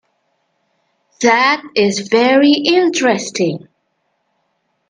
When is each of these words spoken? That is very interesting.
That 1.21 1.61
is 1.75 2.07
very 2.07 2.53
interesting. 2.53 3.67